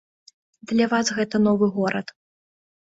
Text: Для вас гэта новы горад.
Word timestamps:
Для 0.71 0.85
вас 0.95 1.13
гэта 1.21 1.43
новы 1.47 1.65
горад. 1.77 2.13